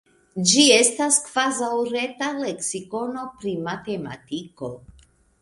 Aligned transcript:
Ĝi 0.51 0.61
estas 0.77 1.19
kvazaŭ 1.25 1.69
reta 1.89 2.31
leksikono 2.39 3.27
pri 3.37 3.55
matematiko. 3.69 4.73